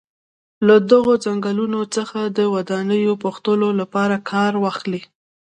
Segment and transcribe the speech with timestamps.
[0.67, 5.01] له دغو څنګلونو څخه د ودانیو پوښلو لپاره کار اخلي.